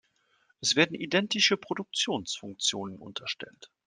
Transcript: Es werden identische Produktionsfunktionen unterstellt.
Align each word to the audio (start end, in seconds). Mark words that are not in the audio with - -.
Es 0.61 0.75
werden 0.75 0.95
identische 0.99 1.57
Produktionsfunktionen 1.57 2.97
unterstellt. 2.97 3.69